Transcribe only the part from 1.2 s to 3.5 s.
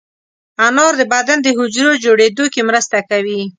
د حجرو جوړېدو کې مرسته کوي.